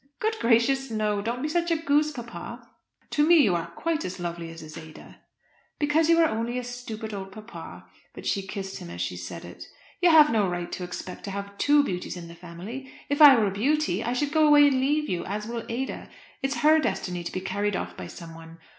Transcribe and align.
"Good 0.17 0.39
gracious, 0.39 0.89
no! 0.89 1.21
Don't 1.21 1.43
be 1.43 1.47
such 1.47 1.69
a 1.69 1.75
goose, 1.75 2.11
papa." 2.11 2.67
"To 3.11 3.23
me 3.23 3.35
you 3.37 3.53
are 3.53 3.67
quite 3.67 4.03
as 4.03 4.19
lovely 4.19 4.49
as 4.49 4.63
is 4.63 4.75
Ada." 4.75 5.17
"Because 5.77 6.09
you 6.09 6.17
are 6.17 6.27
only 6.27 6.57
a 6.57 6.63
stupid, 6.63 7.13
old 7.13 7.31
papa," 7.31 7.85
but 8.15 8.25
she 8.25 8.41
kissed 8.41 8.79
him 8.79 8.89
as 8.89 8.99
she 8.99 9.15
said 9.15 9.45
it. 9.45 9.63
"You 10.01 10.09
have 10.09 10.31
no 10.31 10.49
right 10.49 10.71
to 10.71 10.83
expect 10.83 11.23
to 11.25 11.29
have 11.29 11.55
two 11.59 11.83
beauties 11.83 12.17
in 12.17 12.29
the 12.29 12.33
family. 12.33 12.91
If 13.09 13.21
I 13.21 13.35
were 13.37 13.45
a 13.45 13.51
beauty 13.51 14.03
I 14.03 14.13
should 14.13 14.31
go 14.33 14.47
away 14.47 14.65
and 14.69 14.79
leave 14.79 15.07
you, 15.07 15.23
as 15.25 15.45
will 15.45 15.67
Ada. 15.69 16.09
It's 16.41 16.55
her 16.61 16.79
destiny 16.79 17.23
to 17.23 17.31
be 17.31 17.39
carried 17.39 17.75
off 17.75 17.95
by 17.95 18.07
someone. 18.07 18.57